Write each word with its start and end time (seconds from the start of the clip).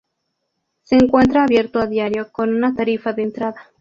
Se 0.81 0.95
encuentra 0.95 1.43
abierto 1.43 1.77
a 1.77 1.85
diario 1.85 2.31
con 2.31 2.51
una 2.55 2.73
tarifa 2.73 3.13
de 3.13 3.21
entrada. 3.21 3.67